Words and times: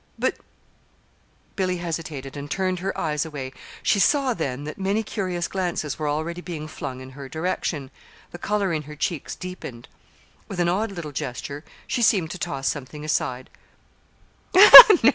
"But" 0.17 0.35
Billy 1.55 1.77
hesitated, 1.77 2.35
and 2.35 2.49
turned 2.49 2.79
her 2.79 2.97
eyes 2.99 3.23
away. 3.23 3.53
She 3.83 3.99
saw 3.99 4.33
then 4.33 4.63
that 4.63 4.79
many 4.79 5.03
curious 5.03 5.47
glances 5.47 5.99
were 5.99 6.09
already 6.09 6.41
being 6.41 6.67
flung 6.67 7.01
in 7.01 7.11
her 7.11 7.29
direction. 7.29 7.91
The 8.31 8.39
color 8.39 8.73
in 8.73 8.81
her 8.89 8.95
cheeks 8.95 9.35
deepened. 9.35 9.87
With 10.47 10.59
an 10.59 10.69
odd 10.69 10.91
little 10.91 11.11
gesture 11.11 11.63
she 11.85 12.01
seemed 12.01 12.31
to 12.31 12.39
toss 12.39 12.67
something 12.67 13.05
aside. 13.05 13.47